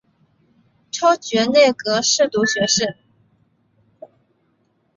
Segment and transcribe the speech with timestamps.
[0.89, 2.97] 超擢内阁侍读学士。